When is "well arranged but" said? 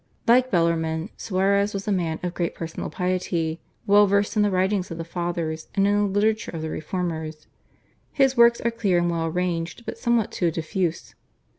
9.11-9.99